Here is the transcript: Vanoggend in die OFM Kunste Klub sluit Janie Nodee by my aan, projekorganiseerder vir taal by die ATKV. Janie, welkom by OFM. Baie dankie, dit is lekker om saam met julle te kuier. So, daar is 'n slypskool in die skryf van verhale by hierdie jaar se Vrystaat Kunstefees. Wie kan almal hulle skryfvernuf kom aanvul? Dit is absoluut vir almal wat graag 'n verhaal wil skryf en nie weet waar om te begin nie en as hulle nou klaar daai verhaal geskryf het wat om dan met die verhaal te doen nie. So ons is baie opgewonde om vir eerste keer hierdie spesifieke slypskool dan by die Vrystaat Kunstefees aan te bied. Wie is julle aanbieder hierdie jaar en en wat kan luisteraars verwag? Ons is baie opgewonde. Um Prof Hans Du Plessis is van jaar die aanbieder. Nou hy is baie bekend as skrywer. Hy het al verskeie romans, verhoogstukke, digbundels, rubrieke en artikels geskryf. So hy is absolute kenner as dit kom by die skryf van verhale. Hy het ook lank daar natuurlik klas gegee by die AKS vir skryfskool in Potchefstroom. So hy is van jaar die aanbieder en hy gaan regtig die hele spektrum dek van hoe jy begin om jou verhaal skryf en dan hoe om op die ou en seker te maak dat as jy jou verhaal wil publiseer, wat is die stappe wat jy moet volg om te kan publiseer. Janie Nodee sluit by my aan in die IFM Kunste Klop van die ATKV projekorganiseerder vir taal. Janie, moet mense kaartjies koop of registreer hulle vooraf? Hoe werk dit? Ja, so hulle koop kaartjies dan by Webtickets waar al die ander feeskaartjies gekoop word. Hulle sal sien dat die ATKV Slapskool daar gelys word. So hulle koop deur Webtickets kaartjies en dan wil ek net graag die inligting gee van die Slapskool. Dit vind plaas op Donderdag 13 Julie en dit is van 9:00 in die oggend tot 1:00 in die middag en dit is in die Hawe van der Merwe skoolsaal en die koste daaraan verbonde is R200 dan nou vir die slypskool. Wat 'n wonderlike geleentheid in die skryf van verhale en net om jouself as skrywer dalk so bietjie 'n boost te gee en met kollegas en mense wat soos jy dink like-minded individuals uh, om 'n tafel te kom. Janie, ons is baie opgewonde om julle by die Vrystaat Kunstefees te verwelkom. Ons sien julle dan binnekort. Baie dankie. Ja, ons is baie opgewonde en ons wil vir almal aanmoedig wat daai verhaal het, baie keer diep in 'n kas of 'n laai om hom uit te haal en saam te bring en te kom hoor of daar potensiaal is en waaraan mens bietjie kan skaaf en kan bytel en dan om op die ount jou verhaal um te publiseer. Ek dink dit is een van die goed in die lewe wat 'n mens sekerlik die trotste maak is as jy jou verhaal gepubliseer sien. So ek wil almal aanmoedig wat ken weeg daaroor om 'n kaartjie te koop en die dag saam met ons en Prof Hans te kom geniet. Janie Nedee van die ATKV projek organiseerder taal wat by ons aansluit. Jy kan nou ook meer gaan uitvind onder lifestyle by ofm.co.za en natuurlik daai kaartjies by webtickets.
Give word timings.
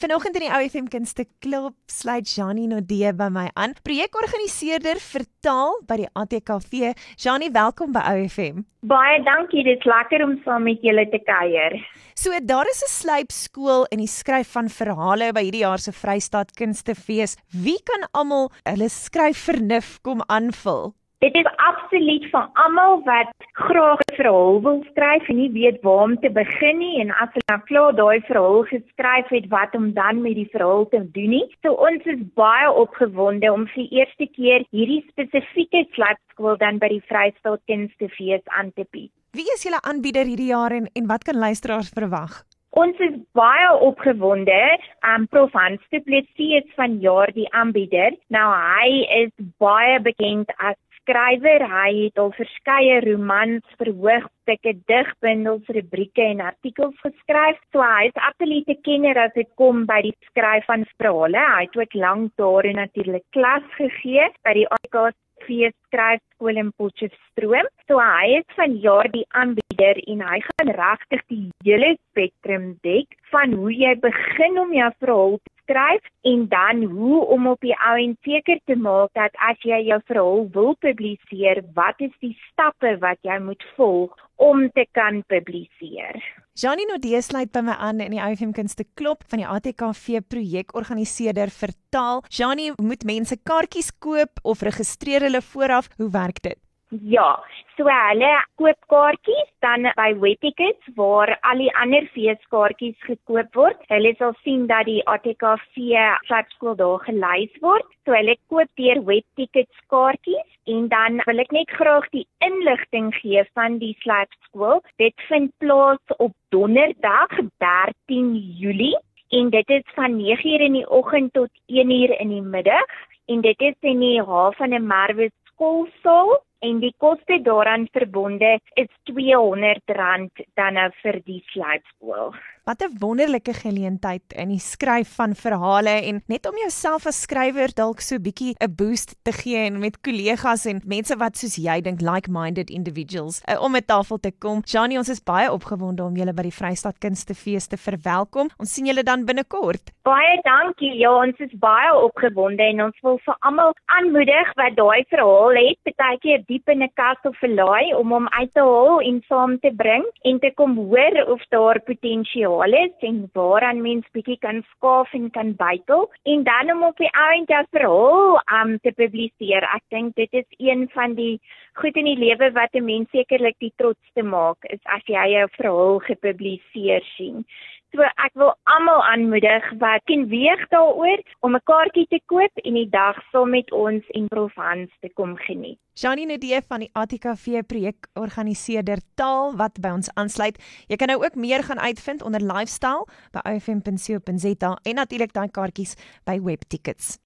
Vanoggend 0.00 0.38
in 0.38 0.46
die 0.46 0.48
OFM 0.48 0.86
Kunste 0.88 1.26
Klub 1.44 1.74
sluit 1.92 2.30
Janie 2.32 2.64
Nodee 2.70 3.10
by 3.12 3.26
my 3.28 3.50
aan, 3.52 3.74
projekorganiseerder 3.84 4.96
vir 4.96 5.26
taal 5.44 5.74
by 5.84 5.98
die 6.00 6.06
ATKV. 6.16 6.94
Janie, 7.20 7.50
welkom 7.52 7.92
by 7.92 8.06
OFM. 8.08 8.62
Baie 8.88 9.18
dankie, 9.26 9.60
dit 9.66 9.76
is 9.76 9.84
lekker 9.84 10.24
om 10.24 10.38
saam 10.46 10.64
met 10.64 10.80
julle 10.80 11.04
te 11.12 11.20
kuier. 11.26 11.76
So, 12.16 12.32
daar 12.32 12.70
is 12.72 12.80
'n 12.80 12.88
slypskool 12.94 13.84
in 13.92 14.00
die 14.00 14.08
skryf 14.08 14.56
van 14.56 14.72
verhale 14.72 15.34
by 15.36 15.42
hierdie 15.44 15.66
jaar 15.68 15.78
se 15.78 15.92
Vrystaat 15.92 16.56
Kunstefees. 16.56 17.36
Wie 17.52 17.76
kan 17.84 18.08
almal 18.14 18.48
hulle 18.64 18.88
skryfvernuf 18.88 20.00
kom 20.00 20.24
aanvul? 20.28 20.94
Dit 21.20 21.34
is 21.36 21.48
absoluut 21.60 22.22
vir 22.32 22.44
almal 22.62 23.02
wat 23.04 23.32
graag 23.52 23.98
'n 24.04 24.14
verhaal 24.18 24.60
wil 24.66 24.78
skryf 24.90 25.28
en 25.28 25.36
nie 25.36 25.50
weet 25.52 25.82
waar 25.82 26.04
om 26.04 26.14
te 26.20 26.30
begin 26.30 26.78
nie 26.78 27.00
en 27.02 27.10
as 27.10 27.34
hulle 27.34 27.50
nou 27.52 27.58
klaar 27.70 27.92
daai 27.98 28.20
verhaal 28.28 28.62
geskryf 28.70 29.28
het 29.28 29.48
wat 29.50 29.74
om 29.74 29.92
dan 29.92 30.22
met 30.22 30.34
die 30.34 30.48
verhaal 30.54 30.88
te 30.88 31.00
doen 31.16 31.30
nie. 31.36 31.44
So 31.62 31.72
ons 31.88 32.04
is 32.04 32.22
baie 32.34 32.72
opgewonde 32.72 33.52
om 33.52 33.66
vir 33.74 33.84
eerste 33.98 34.26
keer 34.38 34.64
hierdie 34.70 35.04
spesifieke 35.10 35.84
slypskool 35.92 36.56
dan 36.56 36.78
by 36.78 36.88
die 36.88 37.04
Vrystaat 37.12 37.60
Kunstefees 37.66 38.44
aan 38.46 38.72
te 38.72 38.86
bied. 38.90 39.12
Wie 39.36 39.52
is 39.52 39.62
julle 39.62 39.82
aanbieder 39.82 40.24
hierdie 40.24 40.52
jaar 40.56 40.72
en 40.72 40.88
en 40.94 41.06
wat 41.06 41.24
kan 41.24 41.36
luisteraars 41.36 41.92
verwag? 41.92 42.44
Ons 42.70 42.96
is 42.98 43.14
baie 43.34 43.70
opgewonde. 43.76 44.78
Um 45.04 45.28
Prof 45.28 45.52
Hans 45.52 45.80
Du 45.90 46.00
Plessis 46.00 46.62
is 46.64 46.74
van 46.76 47.00
jaar 47.00 47.32
die 47.32 47.48
aanbieder. 47.52 48.16
Nou 48.28 48.48
hy 48.54 49.04
is 49.24 49.32
baie 49.58 50.00
bekend 50.00 50.48
as 50.56 50.76
skrywer. 51.10 51.64
Hy 51.66 51.90
het 52.06 52.18
al 52.22 52.30
verskeie 52.36 53.00
romans, 53.02 53.64
verhoogstukke, 53.80 54.76
digbundels, 54.90 55.66
rubrieke 55.74 56.22
en 56.22 56.40
artikels 56.40 56.94
geskryf. 57.02 57.58
So 57.74 57.82
hy 57.82 58.10
is 58.10 58.22
absolute 58.28 58.76
kenner 58.86 59.18
as 59.18 59.34
dit 59.34 59.48
kom 59.58 59.86
by 59.90 60.00
die 60.06 60.14
skryf 60.30 60.68
van 60.70 60.86
verhale. 60.96 61.42
Hy 61.56 61.66
het 61.66 61.80
ook 61.80 61.98
lank 61.98 62.32
daar 62.38 62.70
natuurlik 62.78 63.26
klas 63.34 63.66
gegee 63.78 64.30
by 64.46 64.54
die 64.60 64.68
AKS 64.78 65.18
vir 65.46 65.72
skryfskool 65.88 66.58
in 66.60 66.70
Potchefstroom. 66.78 67.66
So 67.88 67.98
hy 67.98 68.38
is 68.38 68.56
van 68.58 68.76
jaar 68.78 69.08
die 69.10 69.24
aanbieder 69.34 69.98
en 70.12 70.22
hy 70.22 70.38
gaan 70.46 70.72
regtig 70.76 71.24
die 71.32 71.46
hele 71.64 71.94
spektrum 72.10 72.74
dek 72.86 73.16
van 73.32 73.56
hoe 73.56 73.72
jy 73.72 73.94
begin 74.04 74.60
om 74.60 74.74
jou 74.76 74.90
verhaal 75.00 75.38
skryf 75.70 76.02
en 76.20 76.48
dan 76.48 76.82
hoe 76.90 77.26
om 77.26 77.46
op 77.46 77.60
die 77.60 77.74
ou 77.78 77.96
en 77.96 78.16
seker 78.26 78.58
te 78.66 78.76
maak 78.76 79.14
dat 79.14 79.34
as 79.48 79.58
jy 79.62 79.78
jou 79.86 80.00
verhaal 80.06 80.48
wil 80.54 80.74
publiseer, 80.82 81.62
wat 81.74 82.00
is 82.02 82.12
die 82.20 82.34
stappe 82.48 82.96
wat 83.00 83.18
jy 83.22 83.38
moet 83.38 83.62
volg 83.76 84.14
om 84.40 84.66
te 84.74 84.86
kan 84.96 85.22
publiseer. 85.30 86.18
Janie 86.60 86.86
Nodee 86.88 87.20
sluit 87.22 87.52
by 87.52 87.62
my 87.64 87.76
aan 87.78 88.00
in 88.02 88.16
die 88.16 88.20
IFM 88.20 88.52
Kunste 88.56 88.84
Klop 88.98 89.22
van 89.30 89.42
die 89.42 89.48
ATKV 89.48 90.24
projekorganiseerder 90.28 91.52
vir 91.54 91.74
taal. 91.94 92.24
Janie, 92.28 92.72
moet 92.80 93.06
mense 93.06 93.38
kaartjies 93.38 93.92
koop 93.98 94.42
of 94.42 94.64
registreer 94.66 95.28
hulle 95.28 95.44
vooraf? 95.44 95.88
Hoe 96.00 96.10
werk 96.10 96.42
dit? 96.42 96.58
Ja, 96.90 97.38
so 97.78 97.86
hulle 97.86 98.30
koop 98.58 98.78
kaartjies 98.90 99.50
dan 99.62 99.86
by 99.94 100.08
Webtickets 100.18 100.88
waar 100.96 101.30
al 101.46 101.62
die 101.62 101.70
ander 101.78 102.08
feeskaartjies 102.16 102.96
gekoop 103.06 103.54
word. 103.54 103.78
Hulle 103.92 104.10
sal 104.18 104.34
sien 104.42 104.64
dat 104.66 104.88
die 104.88 104.98
ATKV 105.06 105.84
Slapskool 106.26 106.74
daar 106.80 106.98
gelys 107.04 107.54
word. 107.62 107.86
So 108.02 108.16
hulle 108.16 108.34
koop 108.50 108.66
deur 108.82 109.04
Webtickets 109.06 109.86
kaartjies 109.94 110.74
en 110.74 110.90
dan 110.90 111.22
wil 111.30 111.44
ek 111.44 111.54
net 111.54 111.70
graag 111.78 112.10
die 112.10 112.26
inligting 112.42 113.14
gee 113.20 113.46
van 113.54 113.78
die 113.78 113.94
Slapskool. 114.02 114.82
Dit 114.98 115.14
vind 115.30 115.54
plaas 115.62 116.18
op 116.18 116.34
Donderdag 116.50 117.38
13 117.62 118.34
Julie 118.58 118.98
en 119.30 119.54
dit 119.54 119.74
is 119.78 119.86
van 119.94 120.18
9:00 120.18 120.66
in 120.66 120.82
die 120.82 120.86
oggend 120.90 121.36
tot 121.38 121.54
1:00 121.70 122.18
in 122.18 122.34
die 122.34 122.42
middag 122.42 123.00
en 123.30 123.46
dit 123.46 123.60
is 123.62 123.78
in 123.80 124.00
die 124.02 124.18
Hawe 124.18 124.52
van 124.58 124.70
der 124.70 124.82
Merwe 124.82 125.30
skoolsaal 125.54 126.40
en 126.60 126.80
die 126.80 126.94
koste 126.98 127.40
daaraan 127.42 127.88
verbonde 127.92 128.58
is 128.74 128.88
R200 129.08 130.44
dan 130.54 130.76
nou 130.78 130.88
vir 131.02 131.20
die 131.24 131.42
slypskool. 131.52 132.34
Wat 132.68 132.82
'n 132.82 132.96
wonderlike 133.00 133.52
geleentheid 133.52 134.22
in 134.36 134.48
die 134.48 134.58
skryf 134.58 135.14
van 135.16 135.34
verhale 135.34 136.04
en 136.08 136.22
net 136.26 136.46
om 136.46 136.56
jouself 136.56 137.06
as 137.06 137.22
skrywer 137.22 137.72
dalk 137.74 138.00
so 138.00 138.18
bietjie 138.18 138.54
'n 138.60 138.74
boost 138.76 139.16
te 139.24 139.32
gee 139.32 139.56
en 139.56 139.78
met 139.78 140.00
kollegas 140.00 140.66
en 140.66 140.80
mense 140.86 141.16
wat 141.16 141.36
soos 141.36 141.56
jy 141.56 141.80
dink 141.80 142.00
like-minded 142.00 142.70
individuals 142.70 143.42
uh, 143.48 143.62
om 143.62 143.76
'n 143.76 143.84
tafel 143.86 144.18
te 144.18 144.32
kom. 144.38 144.60
Janie, 144.64 144.98
ons 144.98 145.08
is 145.08 145.22
baie 145.22 145.50
opgewonde 145.52 146.04
om 146.04 146.16
julle 146.16 146.32
by 146.32 146.42
die 146.42 146.58
Vrystaat 146.60 146.98
Kunstefees 146.98 147.66
te 147.66 147.76
verwelkom. 147.76 148.48
Ons 148.58 148.74
sien 148.74 148.86
julle 148.86 149.02
dan 149.02 149.24
binnekort. 149.24 149.90
Baie 150.02 150.40
dankie. 150.42 150.98
Ja, 150.98 151.10
ons 151.10 151.38
is 151.38 151.52
baie 151.58 151.94
opgewonde 151.94 152.62
en 152.62 152.82
ons 152.82 153.00
wil 153.02 153.18
vir 153.24 153.36
almal 153.40 153.72
aanmoedig 153.86 154.54
wat 154.54 154.76
daai 154.76 155.04
verhaal 155.08 155.56
het, 155.56 155.96
baie 155.96 156.18
keer 156.18 156.42
diep 156.50 156.68
in 156.72 156.82
'n 156.82 156.90
kas 157.00 157.20
of 157.30 157.38
'n 157.46 157.54
laai 157.60 157.94
om 158.00 158.12
hom 158.14 158.26
uit 158.38 158.52
te 158.54 158.64
haal 158.70 159.00
en 159.08 159.22
saam 159.30 159.52
te 159.64 159.70
bring 159.82 160.04
en 160.28 160.38
te 160.44 160.50
kom 160.60 160.76
hoor 160.90 161.14
of 161.34 161.42
daar 161.54 161.78
potensiaal 161.90 162.74
is 162.84 163.06
en 163.10 163.18
waaraan 163.38 163.82
mens 163.88 164.06
bietjie 164.16 164.38
kan 164.46 164.62
skaaf 164.72 165.14
en 165.18 165.30
kan 165.36 165.54
bytel 165.64 166.10
en 166.32 166.42
dan 166.50 166.72
om 166.74 166.84
op 166.90 166.96
die 167.04 167.12
ount 167.28 167.48
jou 167.54 167.64
verhaal 167.76 168.40
um 168.60 168.78
te 168.84 168.92
publiseer. 169.02 169.62
Ek 169.76 169.84
dink 169.94 170.14
dit 170.22 170.32
is 170.42 170.48
een 170.58 170.88
van 170.96 171.14
die 171.14 171.40
goed 171.80 171.96
in 171.96 172.08
die 172.10 172.20
lewe 172.26 172.52
wat 172.52 172.74
'n 172.74 172.84
mens 172.84 173.10
sekerlik 173.10 173.58
die 173.58 173.74
trotste 173.76 174.22
maak 174.22 174.58
is 174.74 174.82
as 174.96 175.04
jy 175.06 175.26
jou 175.36 175.48
verhaal 175.58 175.98
gepubliseer 176.10 177.02
sien. 177.16 177.44
So 177.92 178.02
ek 178.02 178.34
wil 178.38 178.52
almal 178.70 178.89
aanmoedig 179.12 179.66
wat 179.82 180.04
ken 180.10 180.26
weeg 180.30 180.62
daaroor 180.72 181.20
om 181.40 181.54
'n 181.56 181.66
kaartjie 181.70 182.06
te 182.08 182.20
koop 182.26 182.54
en 182.64 182.74
die 182.74 182.88
dag 182.88 183.16
saam 183.30 183.50
met 183.50 183.72
ons 183.72 184.04
en 184.08 184.28
Prof 184.28 184.54
Hans 184.54 184.90
te 185.00 185.10
kom 185.14 185.36
geniet. 185.36 185.78
Janie 185.94 186.26
Nedee 186.26 186.60
van 186.68 186.78
die 186.78 186.90
ATKV 186.92 187.62
projek 187.66 188.06
organiseerder 188.14 189.00
taal 189.14 189.56
wat 189.56 189.80
by 189.80 189.88
ons 189.88 190.10
aansluit. 190.14 190.56
Jy 190.88 190.96
kan 190.96 191.08
nou 191.08 191.24
ook 191.24 191.34
meer 191.34 191.62
gaan 191.62 191.80
uitvind 191.80 192.22
onder 192.22 192.40
lifestyle 192.40 193.06
by 193.32 193.42
ofm.co.za 193.44 194.78
en 194.82 194.94
natuurlik 194.94 195.32
daai 195.32 195.50
kaartjies 195.50 195.96
by 196.24 196.38
webtickets. 196.40 197.18